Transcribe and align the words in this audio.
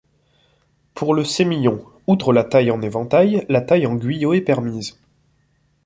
Pour 0.95 1.13
le 1.13 1.23
sémillon, 1.23 1.85
outre 2.07 2.33
la 2.33 2.43
taille 2.43 2.71
en 2.71 2.81
éventail, 2.81 3.45
la 3.49 3.61
taille 3.61 3.85
en 3.85 3.93
guyot 3.93 4.33
est 4.33 4.41
permise. 4.41 4.97